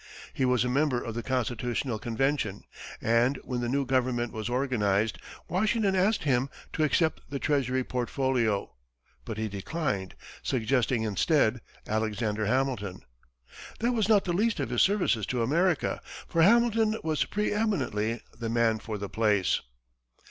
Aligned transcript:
He 0.33 0.45
was 0.45 0.65
a 0.65 0.67
member 0.67 0.99
of 0.99 1.13
the 1.13 1.21
Constitutional 1.21 1.99
Convention, 1.99 2.63
and 3.01 3.37
when 3.43 3.61
the 3.61 3.69
new 3.69 3.85
government 3.85 4.33
was 4.33 4.49
organized, 4.49 5.19
Washington 5.47 5.95
asked 5.95 6.23
him 6.23 6.49
to 6.73 6.83
accept 6.83 7.21
the 7.29 7.37
treasury 7.37 7.83
portfolio, 7.83 8.73
but 9.25 9.37
he 9.37 9.47
declined, 9.47 10.15
suggesting 10.41 11.03
instead 11.03 11.61
Alexander 11.85 12.47
Hamilton. 12.47 13.01
That 13.77 13.91
was 13.93 14.09
not 14.09 14.23
the 14.23 14.33
least 14.33 14.59
of 14.59 14.71
his 14.71 14.81
services 14.81 15.27
to 15.27 15.43
America, 15.43 16.01
for 16.27 16.41
Hamilton 16.41 16.97
was 17.03 17.25
preëminently 17.25 18.21
the 18.39 18.49
man 18.49 18.79
for 18.79 18.97
the 18.97 19.07
place. 19.07 19.61